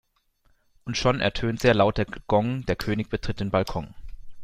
Und 0.83 0.97
schon 0.97 1.19
ertönt 1.19 1.59
sehr 1.59 1.75
laut 1.75 1.99
der 1.99 2.07
Gong, 2.25 2.65
der 2.65 2.75
König 2.75 3.09
betritt 3.11 3.39
den 3.39 3.51
Balkon. 3.51 3.93